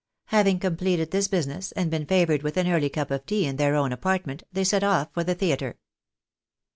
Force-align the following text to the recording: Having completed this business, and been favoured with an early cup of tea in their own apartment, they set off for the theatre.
Having 0.33 0.57
completed 0.57 1.11
this 1.11 1.27
business, 1.27 1.71
and 1.73 1.91
been 1.91 2.07
favoured 2.07 2.41
with 2.41 2.57
an 2.57 2.67
early 2.67 2.89
cup 2.89 3.11
of 3.11 3.23
tea 3.27 3.45
in 3.45 3.57
their 3.57 3.75
own 3.75 3.91
apartment, 3.91 4.41
they 4.51 4.63
set 4.63 4.83
off 4.83 5.09
for 5.13 5.23
the 5.23 5.35
theatre. 5.35 5.77